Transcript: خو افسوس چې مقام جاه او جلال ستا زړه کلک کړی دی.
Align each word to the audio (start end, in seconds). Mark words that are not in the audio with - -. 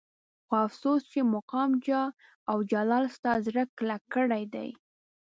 خو 0.45 0.53
افسوس 0.67 1.01
چې 1.11 1.19
مقام 1.35 1.71
جاه 1.87 2.09
او 2.51 2.57
جلال 2.71 3.05
ستا 3.15 3.31
زړه 3.45 3.63
کلک 3.77 4.01
کړی 4.13 4.43
دی. 4.53 4.69